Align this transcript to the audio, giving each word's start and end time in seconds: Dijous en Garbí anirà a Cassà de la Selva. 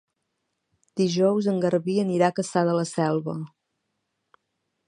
Dijous 1.01 1.51
en 1.53 1.61
Garbí 1.67 1.97
anirà 2.05 2.31
a 2.33 2.35
Cassà 2.39 2.67
de 2.71 2.75
la 2.81 2.89
Selva. 2.95 3.37